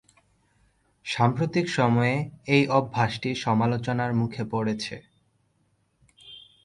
সাম্প্রতিক 1.05 1.65
সময়ে 1.69 2.15
এই 2.55 2.63
অভ্যাসটি 2.69 3.29
সমালোচনার 3.45 4.11
মুখে 4.13 4.43
পড়েছে। 4.51 4.95